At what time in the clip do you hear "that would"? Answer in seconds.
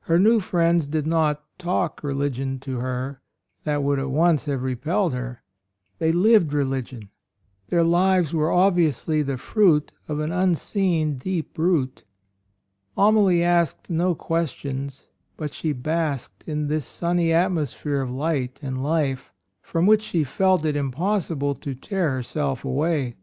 3.62-4.00